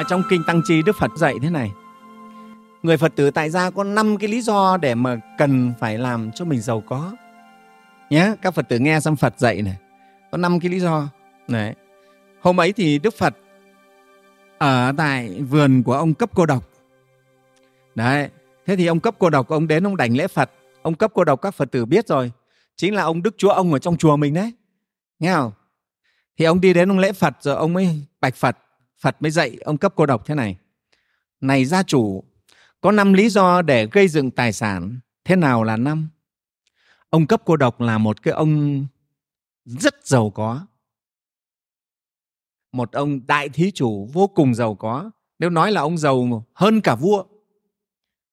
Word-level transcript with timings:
ở 0.00 0.04
trong 0.04 0.22
kinh 0.28 0.44
tăng 0.44 0.62
chi 0.64 0.82
đức 0.82 0.96
phật 0.96 1.10
dạy 1.16 1.34
thế 1.42 1.50
này. 1.50 1.72
Người 2.82 2.96
phật 2.96 3.12
tử 3.16 3.30
tại 3.30 3.50
gia 3.50 3.70
có 3.70 3.84
năm 3.84 4.16
cái 4.16 4.28
lý 4.28 4.40
do 4.40 4.76
để 4.76 4.94
mà 4.94 5.20
cần 5.38 5.72
phải 5.80 5.98
làm 5.98 6.32
cho 6.32 6.44
mình 6.44 6.60
giàu 6.60 6.82
có. 6.88 7.12
Nhé 8.10 8.34
các 8.42 8.54
phật 8.54 8.68
tử 8.68 8.78
nghe 8.78 9.00
xong 9.00 9.16
phật 9.16 9.38
dạy 9.38 9.62
này, 9.62 9.76
có 10.32 10.38
năm 10.38 10.60
cái 10.60 10.70
lý 10.70 10.80
do. 10.80 11.08
Đấy. 11.48 11.74
Hôm 12.40 12.60
ấy 12.60 12.72
thì 12.72 12.98
đức 12.98 13.14
phật 13.14 13.36
ở 14.58 14.92
tại 14.96 15.42
vườn 15.50 15.82
của 15.82 15.94
ông 15.94 16.14
cấp 16.14 16.30
cô 16.34 16.46
độc. 16.46 16.64
Đấy. 17.94 18.28
Thế 18.66 18.76
thì 18.76 18.86
ông 18.86 19.00
cấp 19.00 19.14
cô 19.18 19.30
độc, 19.30 19.48
ông 19.48 19.68
đến 19.68 19.86
ông 19.86 19.96
đảnh 19.96 20.16
lễ 20.16 20.28
phật. 20.28 20.50
Ông 20.82 20.94
cấp 20.94 21.10
cô 21.14 21.24
độc, 21.24 21.40
các 21.40 21.54
phật 21.54 21.70
tử 21.70 21.86
biết 21.86 22.08
rồi, 22.08 22.32
chính 22.76 22.94
là 22.94 23.02
ông 23.02 23.22
đức 23.22 23.34
chúa 23.38 23.50
ông 23.50 23.72
ở 23.72 23.78
trong 23.78 23.96
chùa 23.96 24.16
mình 24.16 24.34
đấy. 24.34 24.52
Nghe 25.18 25.34
không? 25.34 25.52
Thì 26.38 26.44
ông 26.44 26.60
đi 26.60 26.72
đến 26.72 26.90
ông 26.90 26.98
lễ 26.98 27.12
phật, 27.12 27.34
rồi 27.40 27.56
ông 27.56 27.72
mới 27.72 28.06
bạch 28.20 28.34
phật 28.34 28.56
phật 29.00 29.22
mới 29.22 29.30
dạy 29.30 29.56
ông 29.64 29.78
cấp 29.78 29.92
cô 29.96 30.06
độc 30.06 30.26
thế 30.26 30.34
này. 30.34 30.56
Này 31.40 31.64
gia 31.64 31.82
chủ, 31.82 32.24
có 32.80 32.92
năm 32.92 33.12
lý 33.12 33.28
do 33.28 33.62
để 33.62 33.88
gây 33.92 34.08
dựng 34.08 34.30
tài 34.30 34.52
sản, 34.52 35.00
thế 35.24 35.36
nào 35.36 35.64
là 35.64 35.76
năm? 35.76 36.08
Ông 37.10 37.26
cấp 37.26 37.42
cô 37.44 37.56
độc 37.56 37.80
là 37.80 37.98
một 37.98 38.22
cái 38.22 38.34
ông 38.34 38.86
rất 39.64 40.06
giàu 40.06 40.30
có. 40.30 40.66
Một 42.72 42.92
ông 42.92 43.26
đại 43.26 43.48
thí 43.48 43.70
chủ 43.70 44.08
vô 44.12 44.26
cùng 44.26 44.54
giàu 44.54 44.74
có. 44.74 45.10
Nếu 45.38 45.50
nói 45.50 45.72
là 45.72 45.80
ông 45.80 45.98
giàu 45.98 46.44
hơn 46.54 46.80
cả 46.80 46.94
vua. 46.94 47.24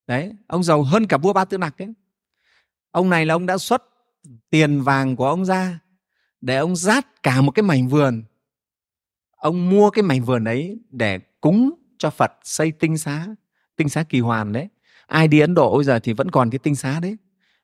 Đấy, 0.08 0.34
ông 0.48 0.64
giàu 0.64 0.84
hơn 0.84 1.08
cả 1.08 1.18
vua 1.18 1.34
ba 1.34 1.46
tư 1.46 1.58
nặc 1.58 1.78
đấy 1.78 1.94
ông 2.98 3.10
này 3.10 3.26
là 3.26 3.34
ông 3.34 3.46
đã 3.46 3.58
xuất 3.58 3.84
tiền 4.50 4.82
vàng 4.82 5.16
của 5.16 5.28
ông 5.28 5.46
ra 5.46 5.80
để 6.42 6.58
ông 6.58 6.76
rát 6.76 7.24
cả 7.24 7.42
một 7.42 7.52
cái 7.52 7.64
mảnh 7.64 7.88
vườn 7.88 8.24
ông 9.48 9.70
mua 9.70 9.90
cái 9.90 10.04
mảnh 10.04 10.24
vườn 10.24 10.44
ấy 10.44 10.80
để 10.90 11.20
cúng 11.42 11.74
cho 11.98 12.10
phật 12.10 12.32
xây 12.44 12.72
tinh 12.72 12.98
xá 12.98 13.28
tinh 13.76 13.90
xá 13.90 14.04
kỳ 14.04 14.20
hoàn 14.20 14.54
đấy. 14.54 14.68
Ai 15.08 15.28
đi 15.28 15.40
ấn 15.40 15.54
độ 15.54 15.76
bây 15.76 15.84
giờ 15.84 16.00
thì 16.00 16.14
vẫn 16.14 16.32
còn 16.32 16.50
cái 16.50 16.60
tinh 16.60 16.76
xá 16.76 17.00
đấy, 17.00 17.18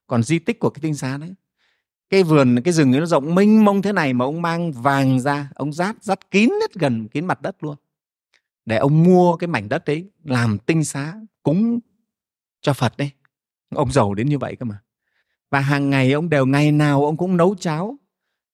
còn 0.08 0.24
di 0.24 0.40
tích 0.40 0.60
của 0.60 0.70
cái 0.70 0.80
tinh 0.82 0.96
xá 0.96 1.18
đấy. 1.18 1.34
Cái 2.10 2.24
vườn, 2.24 2.62
cái 2.64 2.74
rừng 2.74 2.94
ấy 2.94 3.00
nó 3.00 3.06
rộng 3.06 3.36
mênh 3.36 3.66
mông 3.66 3.82
thế 3.82 3.92
này 3.92 4.14
mà 4.14 4.26
ông 4.26 4.42
mang 4.42 4.72
vàng 4.72 5.20
ra, 5.20 5.50
ông 5.56 5.74
rát 5.74 6.04
rát 6.04 6.32
kín 6.32 6.50
hết 6.50 6.74
gần, 6.74 7.08
kín 7.08 7.26
mặt 7.26 7.42
đất 7.42 7.64
luôn. 7.64 7.76
Để 8.66 8.78
ông 8.78 9.04
mua 9.04 9.36
cái 9.36 9.48
mảnh 9.48 9.70
đất 9.70 9.86
đấy 9.86 10.10
làm 10.24 10.58
tinh 10.58 10.84
xá 10.84 11.14
cúng 11.44 11.80
cho 12.62 12.74
phật 12.74 12.98
đấy. 12.98 13.12
Ông 13.76 13.92
giàu 13.92 14.14
đến 14.14 14.30
như 14.30 14.38
vậy 14.38 14.56
cơ 14.56 14.66
mà. 14.66 14.78
Và 15.50 15.60
hàng 15.60 15.90
ngày 15.90 16.12
ông 16.12 16.30
đều, 16.30 16.46
ngày 16.46 16.72
nào 16.72 17.06
ông 17.06 17.18
cũng 17.18 17.38
nấu 17.38 17.56
cháo 17.56 17.98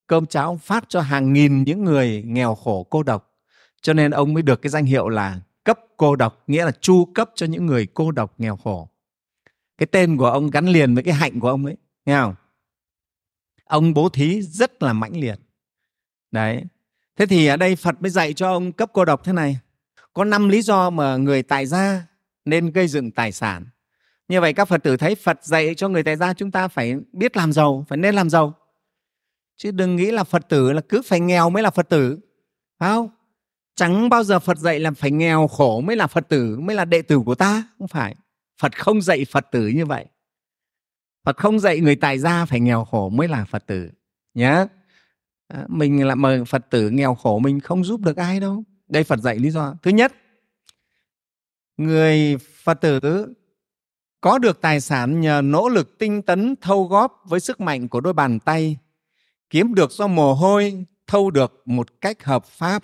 cơm 0.09 0.25
cháo 0.25 0.45
ông 0.45 0.57
phát 0.57 0.85
cho 0.87 1.01
hàng 1.01 1.33
nghìn 1.33 1.63
những 1.63 1.83
người 1.83 2.23
nghèo 2.25 2.55
khổ 2.55 2.87
cô 2.89 3.03
độc. 3.03 3.35
Cho 3.81 3.93
nên 3.93 4.11
ông 4.11 4.33
mới 4.33 4.43
được 4.43 4.61
cái 4.61 4.69
danh 4.69 4.85
hiệu 4.85 5.09
là 5.09 5.39
cấp 5.63 5.79
cô 5.97 6.15
độc, 6.15 6.43
nghĩa 6.47 6.65
là 6.65 6.71
chu 6.81 7.05
cấp 7.05 7.29
cho 7.35 7.45
những 7.45 7.65
người 7.65 7.87
cô 7.93 8.11
độc 8.11 8.33
nghèo 8.37 8.57
khổ. 8.57 8.89
Cái 9.77 9.87
tên 9.87 10.17
của 10.17 10.25
ông 10.25 10.49
gắn 10.49 10.67
liền 10.67 10.93
với 10.95 11.03
cái 11.03 11.13
hạnh 11.13 11.39
của 11.39 11.49
ông 11.49 11.65
ấy, 11.65 11.77
nghe 12.05 12.19
không? 12.19 12.35
Ông 13.65 13.93
bố 13.93 14.09
thí 14.09 14.41
rất 14.41 14.83
là 14.83 14.93
mãnh 14.93 15.17
liệt. 15.17 15.39
Đấy. 16.31 16.63
Thế 17.17 17.25
thì 17.25 17.47
ở 17.47 17.57
đây 17.57 17.75
phật 17.75 18.01
mới 18.01 18.09
dạy 18.09 18.33
cho 18.33 18.51
ông 18.51 18.71
cấp 18.71 18.89
cô 18.93 19.05
độc 19.05 19.23
thế 19.23 19.33
này. 19.33 19.59
Có 20.13 20.23
năm 20.23 20.49
lý 20.49 20.61
do 20.61 20.89
mà 20.89 21.17
người 21.17 21.43
tài 21.43 21.65
gia 21.65 22.07
nên 22.45 22.71
gây 22.71 22.87
dựng 22.87 23.11
tài 23.11 23.31
sản. 23.31 23.65
Như 24.27 24.41
vậy 24.41 24.53
các 24.53 24.65
phật 24.65 24.83
tử 24.83 24.97
thấy 24.97 25.15
phật 25.15 25.45
dạy 25.45 25.75
cho 25.75 25.89
người 25.89 26.03
tài 26.03 26.15
gia 26.15 26.33
chúng 26.33 26.51
ta 26.51 26.67
phải 26.67 26.95
biết 27.13 27.37
làm 27.37 27.53
giàu, 27.53 27.85
phải 27.89 27.97
nên 27.97 28.15
làm 28.15 28.29
giàu 28.29 28.58
chứ 29.59 29.71
đừng 29.71 29.95
nghĩ 29.95 30.11
là 30.11 30.23
phật 30.23 30.49
tử 30.49 30.71
là 30.71 30.81
cứ 30.89 31.01
phải 31.01 31.19
nghèo 31.19 31.49
mới 31.49 31.63
là 31.63 31.71
phật 31.71 31.89
tử. 31.89 32.19
Phải 32.79 32.89
không? 32.89 33.09
Chẳng 33.75 34.09
bao 34.09 34.23
giờ 34.23 34.39
phật 34.39 34.57
dạy 34.57 34.79
là 34.79 34.91
phải 34.91 35.11
nghèo 35.11 35.47
khổ 35.47 35.81
mới 35.81 35.95
là 35.95 36.07
phật 36.07 36.29
tử, 36.29 36.59
mới 36.59 36.75
là 36.75 36.85
đệ 36.85 37.01
tử 37.01 37.19
của 37.25 37.35
ta. 37.35 37.63
Không 37.79 37.87
phải. 37.87 38.15
Phật 38.61 38.77
không 38.77 39.01
dạy 39.01 39.25
phật 39.25 39.47
tử 39.51 39.67
như 39.67 39.85
vậy. 39.85 40.05
Phật 41.25 41.37
không 41.37 41.59
dạy 41.59 41.79
người 41.79 41.95
tài 41.95 42.19
gia 42.19 42.45
phải 42.45 42.59
nghèo 42.59 42.85
khổ 42.85 43.09
mới 43.09 43.27
là 43.27 43.45
phật 43.45 43.67
tử. 43.67 43.89
Nhé 44.33 44.65
à, 45.47 45.65
mình 45.67 46.07
là 46.07 46.15
mà 46.15 46.43
phật 46.47 46.69
tử 46.69 46.89
nghèo 46.89 47.15
khổ 47.15 47.39
mình 47.39 47.59
không 47.59 47.83
giúp 47.83 48.01
được 48.01 48.17
ai 48.17 48.39
đâu. 48.39 48.63
Đây 48.87 49.03
phật 49.03 49.19
dạy 49.19 49.39
lý 49.39 49.49
do. 49.49 49.75
Thứ 49.83 49.91
nhất, 49.91 50.13
người 51.77 52.37
phật 52.37 52.73
tử 52.73 52.99
có 54.21 54.37
được 54.37 54.61
tài 54.61 54.81
sản 54.81 55.21
nhờ 55.21 55.41
nỗ 55.43 55.69
lực 55.69 55.97
tinh 55.97 56.21
tấn, 56.21 56.55
thâu 56.61 56.83
góp 56.87 57.21
với 57.25 57.39
sức 57.39 57.61
mạnh 57.61 57.87
của 57.87 58.01
đôi 58.01 58.13
bàn 58.13 58.39
tay 58.39 58.77
kiếm 59.49 59.75
được 59.75 59.91
do 59.91 60.07
mồ 60.07 60.33
hôi, 60.33 60.85
thâu 61.07 61.31
được 61.31 61.61
một 61.65 62.01
cách 62.01 62.23
hợp 62.23 62.45
pháp. 62.45 62.83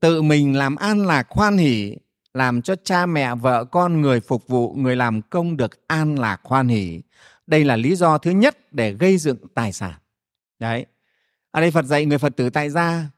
Tự 0.00 0.22
mình 0.22 0.56
làm 0.56 0.76
an 0.76 1.06
lạc 1.06 1.26
khoan 1.28 1.56
hỷ, 1.56 1.96
làm 2.34 2.62
cho 2.62 2.74
cha 2.84 3.06
mẹ, 3.06 3.34
vợ 3.34 3.64
con, 3.64 4.00
người 4.00 4.20
phục 4.20 4.48
vụ, 4.48 4.74
người 4.74 4.96
làm 4.96 5.22
công 5.22 5.56
được 5.56 5.86
an 5.86 6.18
lạc 6.18 6.40
khoan 6.42 6.68
hỷ. 6.68 7.00
Đây 7.46 7.64
là 7.64 7.76
lý 7.76 7.96
do 7.96 8.18
thứ 8.18 8.30
nhất 8.30 8.72
để 8.72 8.92
gây 8.92 9.18
dựng 9.18 9.38
tài 9.54 9.72
sản. 9.72 9.94
Đấy. 10.58 10.86
Ở 11.50 11.60
đây 11.60 11.70
phật 11.70 11.84
dạy 11.84 12.06
người 12.06 12.18
phật 12.18 12.36
tử 12.36 12.50
tại 12.50 12.70
gia, 12.70 13.10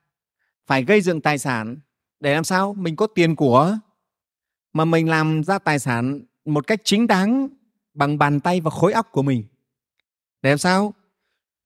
phải 0.67 0.85
gây 0.85 1.01
dựng 1.01 1.21
tài 1.21 1.39
sản 1.39 1.77
để 2.21 2.35
làm 2.35 2.45
sao? 2.45 2.75
Mình 2.75 2.97
có 2.97 3.07
tiền 3.07 3.37
của. 3.37 3.79
Mà 4.73 4.85
mình 4.85 5.09
làm 5.09 5.45
ra 5.45 5.59
tài 5.59 5.79
sản 5.79 6.21
một 6.45 6.67
cách 6.67 6.81
chính 6.85 7.07
đáng, 7.07 7.49
bằng 7.95 8.19
bàn 8.19 8.41
tay 8.41 8.61
và 8.61 8.71
khối 8.71 8.93
óc 8.93 9.09
của 9.13 9.23
mình. 9.23 9.45
Để 10.43 10.51
làm 10.51 10.59
sao? 10.59 10.95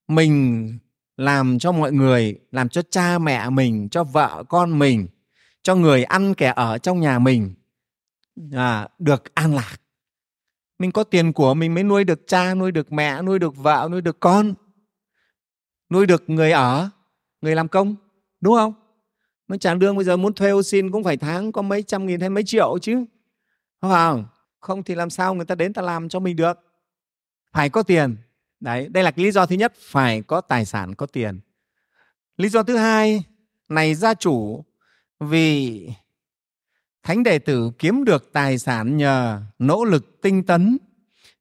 Mình 0.09 0.79
làm 1.17 1.59
cho 1.59 1.73
mọi 1.73 1.93
người 1.93 2.39
làm 2.51 2.69
cho 2.69 2.83
cha 2.91 3.19
mẹ 3.19 3.51
mình 3.51 3.89
cho 3.89 4.05
vợ 4.05 4.45
con 4.49 4.79
mình 4.79 5.07
cho 5.63 5.75
người 5.75 6.05
ăn 6.05 6.35
kẻ 6.35 6.53
ở 6.57 6.79
trong 6.79 7.01
nhà 7.01 7.19
mình 7.19 7.55
à, 8.53 8.89
được 8.99 9.35
an 9.35 9.55
lạc. 9.55 9.77
Mình 10.79 10.93
có 10.93 11.05
tiền 11.05 11.33
của 11.33 11.55
mình 11.55 11.75
mới 11.75 11.85
nuôi 11.85 12.05
được 12.05 12.27
cha 12.27 12.55
nuôi 12.55 12.73
được 12.73 12.93
mẹ 12.93 13.23
nuôi 13.23 13.39
được 13.39 13.57
vợ 13.57 13.89
nuôi 13.91 14.01
được 14.01 14.21
con 14.21 14.55
nuôi 15.91 16.07
được 16.07 16.31
người 16.31 16.53
ở 16.53 16.91
người 17.41 17.55
làm 17.55 17.69
công 17.69 17.97
đúng 18.41 18.55
không? 18.55 18.75
Mới 19.49 19.59
trả 19.59 19.75
lương 19.75 19.97
bây 19.97 20.05
giờ 20.05 20.17
muốn 20.17 20.35
thuê 20.35 20.51
ô 20.51 20.63
xin 20.63 20.91
cũng 20.91 21.05
phải 21.05 21.17
tháng 21.17 21.53
có 21.53 21.63
mấy 21.63 21.83
trăm 21.83 22.07
nghìn 22.07 22.21
hay 22.21 22.31
mấy 22.31 22.45
triệu 22.45 22.79
chứ 22.79 23.05
không? 23.81 24.25
Không 24.61 24.83
thì 24.83 24.95
làm 24.95 25.11
sao 25.11 25.35
người 25.35 25.45
ta 25.45 25.55
đến 25.55 25.73
ta 25.73 25.83
làm 25.83 26.09
cho 26.09 26.21
mình 26.21 26.37
được? 26.37 26.59
Phải 27.53 27.71
có 27.71 27.83
tiền 27.83 28.17
đấy, 28.63 28.89
đây 28.89 29.05
là 29.05 29.11
cái 29.11 29.25
lý 29.25 29.31
do 29.31 29.47
thứ 29.47 29.57
nhất, 29.57 29.73
phải 29.79 30.23
có 30.23 30.41
tài 30.41 30.65
sản, 30.65 30.95
có 30.95 31.07
tiền. 31.07 31.41
Lý 32.37 32.49
do 32.49 32.63
thứ 32.63 32.77
hai, 32.77 33.25
này 33.69 33.95
gia 33.95 34.15
chủ, 34.15 34.65
vì 35.21 35.89
thánh 37.03 37.23
đệ 37.23 37.39
tử 37.39 37.73
kiếm 37.79 38.05
được 38.05 38.33
tài 38.33 38.59
sản 38.59 38.97
nhờ 38.97 39.43
nỗ 39.59 39.85
lực 39.85 40.23
tinh 40.23 40.43
tấn, 40.43 40.79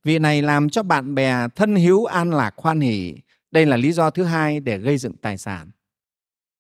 vị 0.04 0.20
này 0.20 0.42
làm 0.42 0.70
cho 0.70 0.84
bạn 0.84 1.16
bè 1.16 1.48
thân 1.56 1.76
hữu 1.76 2.06
an 2.06 2.32
lạc 2.32 2.54
khoan 2.56 2.80
hỷ. 2.80 3.16
Đây 3.52 3.66
là 3.66 3.78
lý 3.78 3.92
do 3.92 4.10
thứ 4.10 4.24
hai 4.24 4.60
để 4.60 4.78
gây 4.78 4.98
dựng 4.98 5.18
tài 5.18 5.38
sản. 5.38 5.72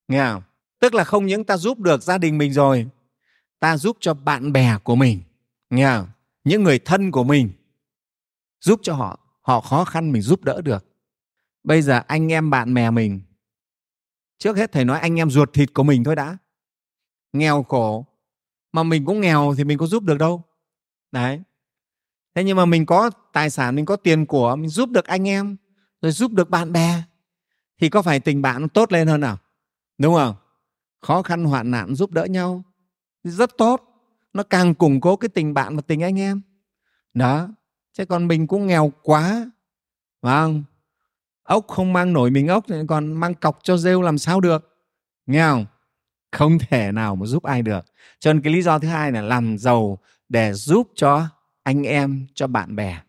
Nghe 0.07 0.25
không? 0.25 0.43
Tức 0.79 0.93
là 0.93 1.03
không 1.03 1.25
những 1.25 1.43
ta 1.43 1.57
giúp 1.57 1.79
được 1.79 2.03
gia 2.03 2.17
đình 2.17 2.37
mình 2.37 2.53
rồi, 2.53 2.87
ta 3.59 3.77
giúp 3.77 3.97
cho 3.99 4.13
bạn 4.13 4.53
bè 4.53 4.77
của 4.83 4.95
mình. 4.95 5.21
Nghe 5.69 5.85
không? 5.85 6.07
Những 6.43 6.63
người 6.63 6.79
thân 6.79 7.11
của 7.11 7.23
mình, 7.23 7.51
giúp 8.59 8.79
cho 8.83 8.93
họ 8.93 9.19
họ 9.41 9.61
khó 9.61 9.85
khăn 9.85 10.11
mình 10.11 10.21
giúp 10.21 10.43
đỡ 10.43 10.61
được. 10.61 10.85
Bây 11.63 11.81
giờ 11.81 12.01
anh 12.07 12.31
em 12.31 12.49
bạn 12.49 12.73
bè 12.73 12.91
mình, 12.91 13.21
trước 14.37 14.57
hết 14.57 14.71
thầy 14.71 14.85
nói 14.85 14.99
anh 14.99 15.19
em 15.19 15.29
ruột 15.29 15.53
thịt 15.53 15.73
của 15.73 15.83
mình 15.83 16.03
thôi 16.03 16.15
đã. 16.15 16.37
Nghèo 17.33 17.63
khổ, 17.63 18.05
mà 18.71 18.83
mình 18.83 19.05
cũng 19.05 19.21
nghèo 19.21 19.53
thì 19.57 19.63
mình 19.63 19.77
có 19.77 19.87
giúp 19.87 20.03
được 20.03 20.17
đâu. 20.17 20.43
Đấy. 21.11 21.41
Thế 22.35 22.43
nhưng 22.43 22.57
mà 22.57 22.65
mình 22.65 22.85
có 22.85 23.09
tài 23.33 23.49
sản, 23.49 23.75
mình 23.75 23.85
có 23.85 23.95
tiền 23.95 24.25
của, 24.25 24.55
mình 24.55 24.69
giúp 24.69 24.89
được 24.89 25.05
anh 25.05 25.27
em, 25.27 25.57
rồi 26.01 26.11
giúp 26.11 26.31
được 26.31 26.49
bạn 26.49 26.71
bè, 26.71 27.03
thì 27.79 27.89
có 27.89 28.01
phải 28.01 28.19
tình 28.19 28.41
bạn 28.41 28.69
tốt 28.69 28.91
lên 28.91 29.07
hơn 29.07 29.21
nào? 29.21 29.37
Đúng 29.97 30.15
không? 30.15 30.35
Khó 31.01 31.21
khăn, 31.21 31.45
hoạn 31.45 31.71
nạn, 31.71 31.95
giúp 31.95 32.11
đỡ 32.11 32.25
nhau, 32.25 32.63
rất 33.23 33.57
tốt. 33.57 33.87
Nó 34.33 34.43
càng 34.43 34.73
củng 34.73 35.01
cố 35.01 35.15
cái 35.15 35.29
tình 35.29 35.53
bạn 35.53 35.75
và 35.75 35.81
tình 35.87 36.03
anh 36.03 36.19
em. 36.19 36.41
Đó 37.13 37.49
chứ 37.93 38.05
còn 38.05 38.27
mình 38.27 38.47
cũng 38.47 38.67
nghèo 38.67 38.91
quá 39.03 39.51
phải 40.21 40.41
không? 40.41 40.63
Ốc 41.43 41.67
không 41.67 41.93
mang 41.93 42.13
nổi 42.13 42.31
mình 42.31 42.47
ốc 42.47 42.65
thì 42.67 42.75
còn 42.87 43.13
mang 43.13 43.33
cọc 43.33 43.59
cho 43.63 43.77
rêu 43.77 44.01
làm 44.01 44.17
sao 44.17 44.41
được? 44.41 44.77
Nghe 45.25 45.41
không? 45.41 45.65
Không 46.31 46.57
thể 46.59 46.91
nào 46.91 47.15
mà 47.15 47.25
giúp 47.25 47.43
ai 47.43 47.61
được. 47.61 47.85
Cho 48.19 48.33
nên 48.33 48.41
cái 48.41 48.53
lý 48.53 48.61
do 48.61 48.79
thứ 48.79 48.87
hai 48.87 49.11
là 49.11 49.21
làm 49.21 49.57
giàu 49.57 49.97
để 50.29 50.53
giúp 50.53 50.91
cho 50.95 51.27
anh 51.63 51.83
em 51.83 52.27
cho 52.33 52.47
bạn 52.47 52.75
bè. 52.75 53.01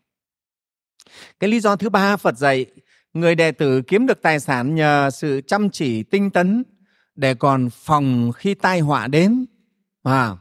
Cái 1.39 1.49
lý 1.49 1.59
do 1.59 1.75
thứ 1.75 1.89
ba 1.89 2.17
phật 2.17 2.37
dạy 2.37 2.65
người 3.13 3.35
đệ 3.35 3.51
tử 3.51 3.81
kiếm 3.81 4.07
được 4.07 4.21
tài 4.21 4.39
sản 4.39 4.75
nhờ 4.75 5.09
sự 5.13 5.41
chăm 5.47 5.69
chỉ 5.69 6.03
tinh 6.03 6.29
tấn 6.29 6.63
để 7.15 7.33
còn 7.33 7.69
phòng 7.69 8.31
khi 8.35 8.53
tai 8.53 8.79
họa 8.79 9.07
đến. 9.07 9.45
À, 10.03 10.31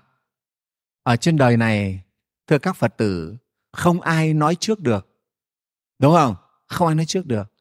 ở 1.03 1.17
trên 1.17 1.37
đời 1.37 1.57
này 1.57 2.03
thưa 2.47 2.59
các 2.59 2.77
phật 2.77 2.97
tử 2.97 3.37
không 3.73 4.01
ai 4.01 4.35
nói 4.35 4.55
trước 4.55 4.81
được. 4.81 5.09
Đúng 5.99 6.15
không? 6.15 6.35
Không 6.67 6.89
ai 6.89 6.95
nói 6.95 7.07
trước 7.07 7.27
được. 7.27 7.53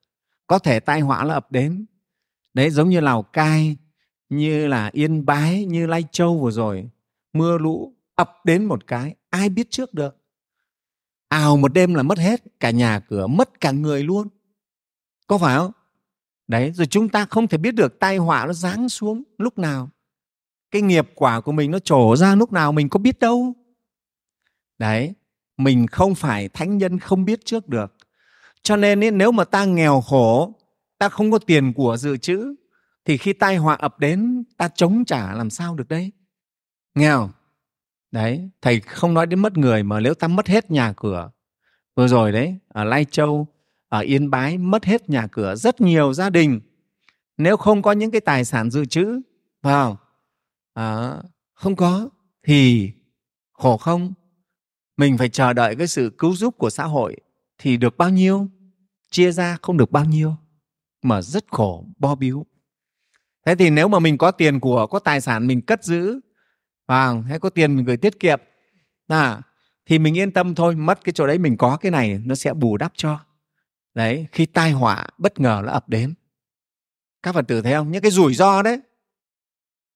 Có 0.47 0.59
thể 0.59 0.79
tai 0.79 1.01
họa 1.01 1.23
nó 1.23 1.33
ập 1.33 1.51
đến. 1.51 1.85
Đấy, 2.53 2.69
giống 2.69 2.89
như 2.89 2.99
lào 2.99 3.23
cai, 3.23 3.77
như 4.29 4.67
là 4.67 4.89
yên 4.93 5.25
bái, 5.25 5.65
như 5.65 5.87
lai 5.87 6.03
châu 6.11 6.39
vừa 6.39 6.51
rồi. 6.51 6.89
Mưa 7.33 7.57
lũ 7.57 7.93
ập 8.15 8.45
đến 8.45 8.65
một 8.65 8.87
cái, 8.87 9.15
ai 9.29 9.49
biết 9.49 9.67
trước 9.69 9.93
được. 9.93 10.17
Ào 11.27 11.57
một 11.57 11.73
đêm 11.73 11.93
là 11.93 12.03
mất 12.03 12.17
hết, 12.17 12.41
cả 12.59 12.71
nhà 12.71 12.99
cửa, 12.99 13.27
mất 13.27 13.59
cả 13.61 13.71
người 13.71 14.03
luôn. 14.03 14.27
Có 15.27 15.37
phải 15.37 15.57
không? 15.57 15.71
Đấy, 16.47 16.71
rồi 16.71 16.87
chúng 16.87 17.09
ta 17.09 17.25
không 17.25 17.47
thể 17.47 17.57
biết 17.57 17.71
được 17.71 17.99
tai 17.99 18.17
họa 18.17 18.45
nó 18.45 18.53
giáng 18.53 18.89
xuống 18.89 19.23
lúc 19.37 19.57
nào. 19.57 19.89
Cái 20.71 20.81
nghiệp 20.81 21.09
quả 21.15 21.41
của 21.41 21.51
mình 21.51 21.71
nó 21.71 21.79
trổ 21.79 22.15
ra 22.15 22.35
lúc 22.35 22.51
nào 22.51 22.71
mình 22.71 22.89
có 22.89 22.99
biết 22.99 23.19
đâu. 23.19 23.53
Đấy 24.77 25.13
mình 25.57 25.87
không 25.87 26.15
phải 26.15 26.49
thánh 26.49 26.77
nhân 26.77 26.99
không 26.99 27.25
biết 27.25 27.45
trước 27.45 27.67
được. 27.67 27.95
Cho 28.63 28.75
nên 28.75 29.01
ý, 29.01 29.11
nếu 29.11 29.31
mà 29.31 29.43
ta 29.43 29.65
nghèo 29.65 30.01
khổ 30.01 30.53
ta 30.97 31.09
không 31.09 31.31
có 31.31 31.39
tiền 31.39 31.73
của 31.73 31.97
dự 31.97 32.17
trữ 32.17 32.55
thì 33.05 33.17
khi 33.17 33.33
tai 33.33 33.57
họa 33.57 33.75
ập 33.75 33.99
đến 33.99 34.43
ta 34.57 34.69
chống 34.75 35.05
trả 35.05 35.33
làm 35.33 35.49
sao 35.49 35.75
được 35.75 35.87
đấy? 35.87 36.11
Nghèo 36.95 37.29
đấy 38.11 38.49
thầy 38.61 38.79
không 38.79 39.13
nói 39.13 39.27
đến 39.27 39.39
mất 39.39 39.57
người 39.57 39.83
mà 39.83 39.99
nếu 39.99 40.13
ta 40.13 40.27
mất 40.27 40.47
hết 40.47 40.71
nhà 40.71 40.93
cửa. 40.97 41.31
Vừa 41.95 42.07
rồi 42.07 42.31
đấy 42.31 42.57
ở 42.67 42.83
lai 42.83 43.05
châu 43.05 43.47
ở 43.89 43.99
yên 43.99 44.29
bái 44.29 44.57
mất 44.57 44.85
hết 44.85 45.09
nhà 45.09 45.27
cửa 45.31 45.55
rất 45.55 45.81
nhiều 45.81 46.13
gia 46.13 46.29
đình. 46.29 46.61
Nếu 47.37 47.57
không 47.57 47.81
có 47.81 47.91
những 47.91 48.11
cái 48.11 48.21
tài 48.21 48.45
sản 48.45 48.71
dự 48.71 48.85
trữ 48.85 49.21
vào 49.61 49.97
à, 50.73 51.17
không 51.53 51.75
có 51.75 52.09
thì 52.43 52.91
khổ 53.51 53.77
không? 53.77 54.13
Mình 55.01 55.17
phải 55.17 55.29
chờ 55.29 55.53
đợi 55.53 55.75
cái 55.75 55.87
sự 55.87 56.11
cứu 56.17 56.35
giúp 56.35 56.55
của 56.57 56.69
xã 56.69 56.83
hội 56.83 57.15
thì 57.57 57.77
được 57.77 57.97
bao 57.97 58.09
nhiêu 58.09 58.47
chia 59.11 59.31
ra 59.31 59.57
không 59.61 59.77
được 59.77 59.91
bao 59.91 60.05
nhiêu 60.05 60.35
mà 61.01 61.21
rất 61.21 61.45
khổ 61.51 61.85
bo 61.97 62.15
biếu. 62.15 62.45
Thế 63.45 63.55
thì 63.55 63.69
nếu 63.69 63.87
mà 63.87 63.99
mình 63.99 64.17
có 64.17 64.31
tiền 64.31 64.59
của 64.59 64.87
có 64.87 64.99
tài 64.99 65.21
sản 65.21 65.47
mình 65.47 65.61
cất 65.61 65.83
giữ 65.83 66.19
vào 66.87 67.21
hay 67.21 67.39
có 67.39 67.49
tiền 67.49 67.75
mình 67.75 67.85
gửi 67.85 67.97
tiết 67.97 68.19
kiệm 68.19 68.39
à, 69.07 69.41
thì 69.85 69.99
mình 69.99 70.17
yên 70.17 70.31
tâm 70.31 70.55
thôi 70.55 70.75
mất 70.75 71.03
cái 71.03 71.13
chỗ 71.13 71.27
đấy 71.27 71.37
mình 71.37 71.57
có 71.57 71.77
cái 71.77 71.91
này 71.91 72.21
nó 72.25 72.35
sẽ 72.35 72.53
bù 72.53 72.77
đắp 72.77 72.91
cho. 72.95 73.19
Đấy 73.93 74.27
khi 74.31 74.45
tai 74.45 74.71
họa 74.71 75.07
bất 75.17 75.39
ngờ 75.39 75.61
nó 75.65 75.71
ập 75.71 75.89
đến. 75.89 76.13
Các 77.23 77.35
phật 77.35 77.47
tử 77.47 77.61
thấy 77.61 77.73
không? 77.73 77.91
Những 77.91 78.01
cái 78.01 78.11
rủi 78.11 78.33
ro 78.33 78.61
đấy. 78.61 78.79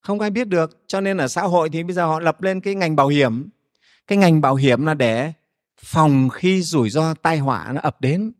Không 0.02 0.19
ai 0.19 0.30
biết 0.30 0.48
được 0.48 0.84
cho 0.88 1.02
nên 1.02 1.18
ở 1.18 1.28
xã 1.28 1.42
hội 1.42 1.69
thì 1.69 1.84
bây 1.84 1.94
giờ 1.94 2.06
họ 2.06 2.19
lập 2.19 2.42
lên 2.42 2.62
cái 2.62 2.75
ngành 2.75 2.96
bảo 2.96 3.07
hiểm 3.07 3.50
cái 4.07 4.18
ngành 4.18 4.42
bảo 4.42 4.56
hiểm 4.56 4.86
là 4.86 4.94
để 4.94 5.34
phòng 5.78 6.30
khi 6.30 6.62
rủi 6.62 6.90
ro 6.90 7.13
tai 7.13 7.38
họa 7.38 7.72
nó 7.74 7.81
ập 7.81 8.02
đến. 8.02 8.31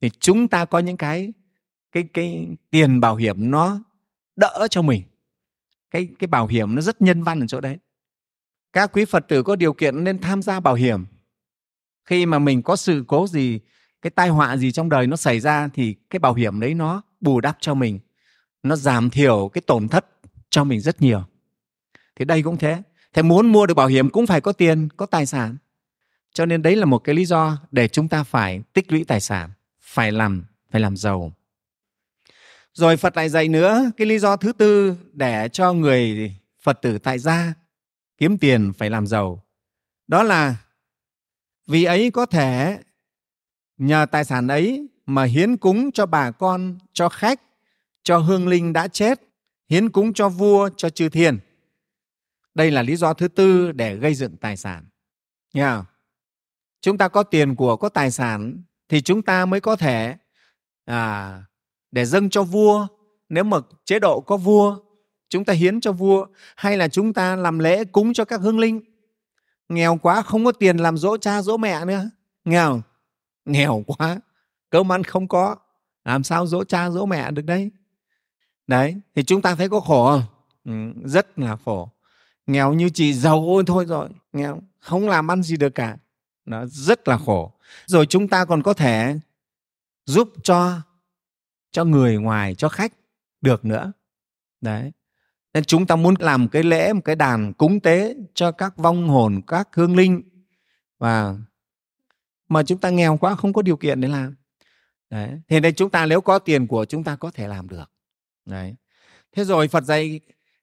Thì 0.00 0.10
chúng 0.20 0.48
ta 0.48 0.64
có 0.64 0.78
những 0.78 0.96
cái 0.96 1.32
cái 1.92 2.04
cái 2.14 2.48
tiền 2.70 3.00
bảo 3.00 3.16
hiểm 3.16 3.50
nó 3.50 3.80
đỡ 4.36 4.66
cho 4.70 4.82
mình. 4.82 5.02
Cái 5.90 6.08
cái 6.18 6.28
bảo 6.28 6.46
hiểm 6.46 6.74
nó 6.74 6.82
rất 6.82 7.02
nhân 7.02 7.22
văn 7.22 7.40
ở 7.40 7.46
chỗ 7.46 7.60
đấy. 7.60 7.78
Các 8.72 8.92
quý 8.92 9.04
phật 9.04 9.28
tử 9.28 9.42
có 9.42 9.56
điều 9.56 9.72
kiện 9.72 10.04
nên 10.04 10.18
tham 10.18 10.42
gia 10.42 10.60
bảo 10.60 10.74
hiểm. 10.74 11.04
Khi 12.04 12.26
mà 12.26 12.38
mình 12.38 12.62
có 12.62 12.76
sự 12.76 13.04
cố 13.08 13.26
gì, 13.26 13.60
cái 14.02 14.10
tai 14.10 14.28
họa 14.28 14.56
gì 14.56 14.72
trong 14.72 14.88
đời 14.88 15.06
nó 15.06 15.16
xảy 15.16 15.40
ra 15.40 15.68
thì 15.74 15.94
cái 16.10 16.18
bảo 16.18 16.34
hiểm 16.34 16.60
đấy 16.60 16.74
nó 16.74 17.02
bù 17.20 17.40
đắp 17.40 17.56
cho 17.60 17.74
mình. 17.74 17.98
Nó 18.62 18.76
giảm 18.76 19.10
thiểu 19.10 19.50
cái 19.52 19.62
tổn 19.66 19.88
thất 19.88 20.06
cho 20.50 20.64
mình 20.64 20.80
rất 20.80 21.02
nhiều. 21.02 21.22
Thì 22.16 22.24
đây 22.24 22.42
cũng 22.42 22.56
thế 22.56 22.82
thế 23.12 23.22
muốn 23.22 23.52
mua 23.52 23.66
được 23.66 23.74
bảo 23.74 23.86
hiểm 23.86 24.10
cũng 24.10 24.26
phải 24.26 24.40
có 24.40 24.52
tiền, 24.52 24.88
có 24.96 25.06
tài 25.06 25.26
sản. 25.26 25.56
Cho 26.34 26.46
nên 26.46 26.62
đấy 26.62 26.76
là 26.76 26.84
một 26.84 26.98
cái 26.98 27.14
lý 27.14 27.24
do 27.24 27.58
để 27.70 27.88
chúng 27.88 28.08
ta 28.08 28.24
phải 28.24 28.62
tích 28.72 28.92
lũy 28.92 29.04
tài 29.04 29.20
sản, 29.20 29.50
phải 29.80 30.12
làm 30.12 30.44
phải 30.70 30.80
làm 30.80 30.96
giàu. 30.96 31.32
Rồi 32.72 32.96
phật 32.96 33.16
lại 33.16 33.28
dạy 33.28 33.48
nữa 33.48 33.90
cái 33.96 34.06
lý 34.06 34.18
do 34.18 34.36
thứ 34.36 34.52
tư 34.52 34.96
để 35.12 35.48
cho 35.52 35.72
người 35.72 36.32
phật 36.62 36.82
tử 36.82 36.98
tại 36.98 37.18
gia 37.18 37.54
kiếm 38.18 38.38
tiền 38.38 38.72
phải 38.78 38.90
làm 38.90 39.06
giàu. 39.06 39.42
Đó 40.06 40.22
là 40.22 40.56
vì 41.66 41.84
ấy 41.84 42.10
có 42.10 42.26
thể 42.26 42.78
nhờ 43.78 44.06
tài 44.10 44.24
sản 44.24 44.48
ấy 44.48 44.88
mà 45.06 45.24
hiến 45.24 45.56
cúng 45.56 45.92
cho 45.92 46.06
bà 46.06 46.30
con, 46.30 46.78
cho 46.92 47.08
khách, 47.08 47.40
cho 48.02 48.18
hương 48.18 48.48
linh 48.48 48.72
đã 48.72 48.88
chết, 48.88 49.20
hiến 49.68 49.90
cúng 49.90 50.12
cho 50.12 50.28
vua, 50.28 50.68
cho 50.76 50.90
chư 50.90 51.08
thiên 51.08 51.38
đây 52.54 52.70
là 52.70 52.82
lý 52.82 52.96
do 52.96 53.14
thứ 53.14 53.28
tư 53.28 53.72
để 53.72 53.96
gây 53.96 54.14
dựng 54.14 54.36
tài 54.36 54.56
sản. 54.56 54.84
Nghe 55.54 55.64
không? 55.64 55.84
chúng 56.80 56.98
ta 56.98 57.08
có 57.08 57.22
tiền 57.22 57.54
của 57.54 57.76
có 57.76 57.88
tài 57.88 58.10
sản 58.10 58.62
thì 58.88 59.00
chúng 59.00 59.22
ta 59.22 59.46
mới 59.46 59.60
có 59.60 59.76
thể 59.76 60.16
à, 60.84 61.42
để 61.90 62.04
dâng 62.04 62.30
cho 62.30 62.42
vua. 62.42 62.86
Nếu 63.28 63.44
mà 63.44 63.56
chế 63.84 63.98
độ 63.98 64.20
có 64.20 64.36
vua 64.36 64.78
chúng 65.28 65.44
ta 65.44 65.52
hiến 65.52 65.80
cho 65.80 65.92
vua 65.92 66.26
hay 66.56 66.76
là 66.76 66.88
chúng 66.88 67.12
ta 67.12 67.36
làm 67.36 67.58
lễ 67.58 67.84
cúng 67.84 68.12
cho 68.12 68.24
các 68.24 68.40
hương 68.40 68.58
linh. 68.58 68.80
Nghèo 69.68 69.98
quá 70.02 70.22
không 70.22 70.44
có 70.44 70.52
tiền 70.52 70.76
làm 70.76 70.98
dỗ 70.98 71.16
cha 71.16 71.42
dỗ 71.42 71.56
mẹ 71.56 71.84
nữa. 71.84 72.10
Nghèo 72.44 72.82
nghèo 73.44 73.84
quá 73.86 74.20
cơm 74.70 74.92
ăn 74.92 75.04
không 75.04 75.28
có 75.28 75.56
làm 76.04 76.24
sao 76.24 76.46
dỗ 76.46 76.64
cha 76.64 76.90
dỗ 76.90 77.06
mẹ 77.06 77.30
được 77.30 77.42
đấy? 77.42 77.70
Đấy 78.66 79.00
thì 79.14 79.22
chúng 79.22 79.42
ta 79.42 79.54
thấy 79.54 79.68
có 79.68 79.80
khổ 79.80 80.10
không? 80.10 80.22
Ừ, 80.64 81.00
rất 81.08 81.38
là 81.38 81.56
khổ 81.64 81.88
nghèo 82.52 82.72
như 82.72 82.90
chị 82.94 83.14
giàu 83.14 83.44
ôi 83.46 83.64
thôi 83.66 83.84
rồi. 83.84 84.08
Nghèo, 84.32 84.62
không 84.78 85.08
làm 85.08 85.30
ăn 85.30 85.42
gì 85.42 85.56
được 85.56 85.74
cả. 85.74 85.96
Nó 86.44 86.66
rất 86.66 87.08
là 87.08 87.18
khổ. 87.18 87.52
Rồi 87.86 88.06
chúng 88.06 88.28
ta 88.28 88.44
còn 88.44 88.62
có 88.62 88.74
thể 88.74 89.18
giúp 90.06 90.32
cho 90.42 90.80
cho 91.72 91.84
người 91.84 92.16
ngoài, 92.16 92.54
cho 92.54 92.68
khách 92.68 92.92
được 93.40 93.64
nữa. 93.64 93.92
Đấy. 94.60 94.92
Nên 95.54 95.64
chúng 95.64 95.86
ta 95.86 95.96
muốn 95.96 96.14
làm 96.18 96.48
cái 96.48 96.62
lễ, 96.62 96.92
một 96.92 97.00
cái 97.04 97.16
đàn 97.16 97.52
cúng 97.52 97.80
tế 97.80 98.16
cho 98.34 98.52
các 98.52 98.76
vong 98.76 99.08
hồn, 99.08 99.40
các 99.46 99.68
hương 99.72 99.96
linh. 99.96 100.22
Và 100.98 101.36
mà 102.48 102.62
chúng 102.62 102.78
ta 102.78 102.90
nghèo 102.90 103.16
quá, 103.16 103.34
không 103.34 103.52
có 103.52 103.62
điều 103.62 103.76
kiện 103.76 104.00
để 104.00 104.08
làm. 104.08 104.34
Đấy. 105.10 105.40
Thì 105.48 105.60
nên 105.60 105.74
chúng 105.74 105.90
ta 105.90 106.06
nếu 106.06 106.20
có 106.20 106.38
tiền 106.38 106.66
của 106.66 106.84
chúng 106.84 107.04
ta 107.04 107.16
có 107.16 107.30
thể 107.30 107.48
làm 107.48 107.68
được. 107.68 107.90
Đấy. 108.44 108.74
Thế 109.32 109.44
rồi 109.44 109.68
phật 109.68 109.84
dạy 109.84 110.20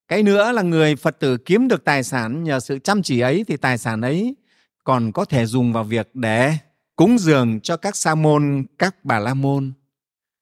cái 0.08 0.24
nữa 0.24 0.52
là 0.52 0.62
người 0.62 0.96
phật 0.96 1.20
tử 1.20 1.38
kiếm 1.38 1.68
được 1.68 1.84
tài 1.84 2.04
sản 2.04 2.44
nhờ 2.44 2.60
sự 2.60 2.80
chăm 2.80 3.02
chỉ 3.04 3.20
ấy 3.20 3.44
thì 3.48 3.58
tài 3.58 3.78
sản 3.78 4.02
ấy 4.02 4.36
còn 4.84 5.12
có 5.12 5.26
thể 5.26 5.46
dùng 5.46 5.74
vào 5.74 5.84
việc 5.84 6.10
để 6.14 6.58
cúng 6.96 7.18
dường 7.20 7.60
cho 7.60 7.78
các 7.78 7.96
sa 7.96 8.16
môn, 8.16 8.66
các 8.78 9.06
bà 9.06 9.20
la 9.20 9.34
môn, 9.34 9.74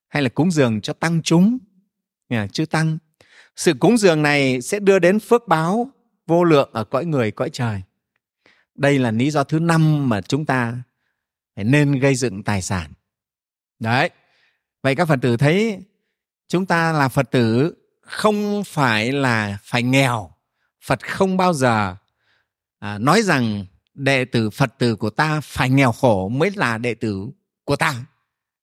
hay 0.08 0.24
là 0.24 0.30
cúng 0.30 0.52
dường 0.52 0.82
cho 0.82 0.94
tăng 0.94 1.22
chúng. 1.22 1.58
Chư 2.52 2.66
tăng. 2.66 2.98
Sự 3.56 3.74
cúng 3.80 3.98
dường 3.98 4.22
này 4.22 4.62
sẽ 4.62 4.80
đưa 4.80 5.00
đến 5.00 5.20
phước 5.20 5.48
báo 5.48 5.90
vô 6.28 6.44
lượng 6.44 6.70
ở 6.74 6.84
cõi 6.84 7.06
người, 7.06 7.32
cõi 7.32 7.50
trời. 7.50 7.82
Đây 8.76 9.00
là 9.00 9.12
lý 9.12 9.32
do 9.32 9.44
thứ 9.44 9.60
năm 9.60 10.10
mà 10.10 10.22
chúng 10.22 10.46
ta 10.46 10.84
phải 11.56 11.66
nên 11.66 12.00
gây 12.00 12.16
dựng 12.16 12.44
tài 12.44 12.62
sản. 12.62 12.92
Đấy. 13.80 14.10
Vậy 14.84 14.96
các 14.96 15.08
phật 15.08 15.20
tử 15.22 15.38
thấy 15.38 15.84
chúng 16.48 16.66
ta 16.66 16.92
là 16.94 17.08
phật 17.08 17.32
tử 17.32 17.76
không 18.06 18.64
phải 18.64 19.12
là 19.12 19.58
phải 19.64 19.84
nghèo. 19.84 20.32
Phật 20.82 21.08
không 21.08 21.38
bao 21.38 21.54
giờ 21.54 21.96
à, 22.80 22.98
nói 22.98 23.22
rằng 23.22 23.66
đệ 23.94 24.26
tử 24.26 24.50
phật 24.50 24.78
tử 24.78 24.96
của 24.96 25.10
ta 25.10 25.42
phải 25.42 25.70
nghèo 25.70 25.92
khổ 25.92 26.30
mới 26.30 26.52
là 26.56 26.78
đệ 26.78 26.94
tử 26.94 27.28
của 27.64 27.76
ta. 27.76 27.94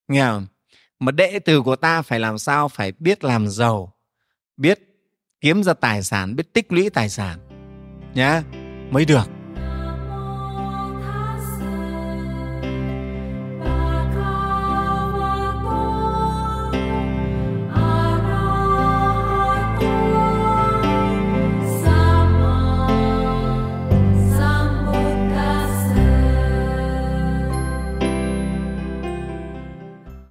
Nghèo 0.07 0.41
mà 0.99 1.11
đệ 1.11 1.39
tử 1.39 1.61
của 1.61 1.75
ta 1.75 2.01
phải 2.01 2.19
làm 2.19 2.37
sao? 2.37 2.69
Phải 2.69 2.91
biết 2.99 3.23
làm 3.23 3.47
giàu 3.47 3.93
biết 4.57 4.79
kiếm 5.41 5.63
ra 5.63 5.73
tài 5.73 6.03
sản 6.03 6.35
biết 6.35 6.53
tích 6.53 6.71
lũy 6.73 6.89
tài 6.89 7.09
sản. 7.09 7.39
Nhá 8.13 8.43
mới 8.91 9.05
được. 9.05 9.32